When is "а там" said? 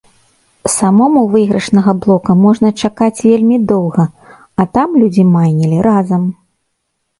4.63-4.99